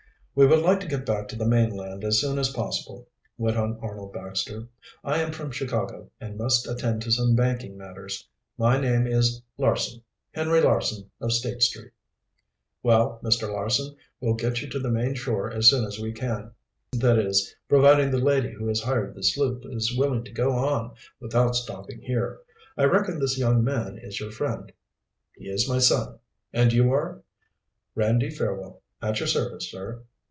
[0.33, 3.77] "We would like to get back to the mainland as soon as possible," went on
[3.81, 4.69] Arnold Baxter.
[5.03, 8.29] "I am from Chicago, and must attend to some banking matters.
[8.57, 10.01] My name is Larson
[10.31, 11.91] Henry Larson of State Street."
[12.81, 13.51] "Well, Mr.
[13.51, 16.51] Larson, we'll get you to the main shore as soon as we can;
[16.93, 20.91] that is, providing the lady who has hired this sloop is willing to go on
[21.19, 22.39] without stopping here.
[22.77, 24.71] I reckon this young man is your friend?"
[25.35, 26.19] "He is my son.
[26.53, 27.21] And you are?"
[27.95, 30.01] "Randy Fairwell, at your service, sir.